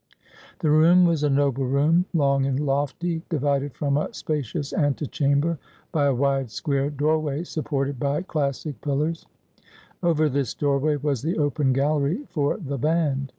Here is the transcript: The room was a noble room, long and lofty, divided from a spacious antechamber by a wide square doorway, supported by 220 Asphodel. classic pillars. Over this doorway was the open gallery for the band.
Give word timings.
The 0.61 0.71
room 0.71 1.05
was 1.05 1.21
a 1.23 1.29
noble 1.29 1.67
room, 1.67 2.05
long 2.11 2.47
and 2.47 2.59
lofty, 2.59 3.21
divided 3.29 3.75
from 3.75 3.97
a 3.97 4.11
spacious 4.15 4.73
antechamber 4.73 5.59
by 5.91 6.05
a 6.05 6.15
wide 6.15 6.49
square 6.49 6.89
doorway, 6.89 7.43
supported 7.43 7.99
by 7.99 8.23
220 8.23 8.23
Asphodel. 8.23 8.41
classic 8.41 8.81
pillars. 8.81 9.25
Over 10.01 10.27
this 10.27 10.55
doorway 10.55 10.95
was 10.95 11.21
the 11.21 11.37
open 11.37 11.71
gallery 11.71 12.25
for 12.31 12.57
the 12.57 12.79
band. 12.79 13.29